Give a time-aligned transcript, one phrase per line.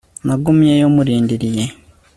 [0.25, 1.63] nagumyeyo murindiriye